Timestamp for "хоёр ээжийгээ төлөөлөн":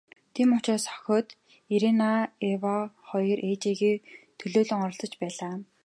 3.07-4.83